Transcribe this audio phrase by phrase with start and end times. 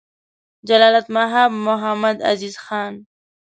[0.69, 2.93] جلالتمآب محمدعزیز خان: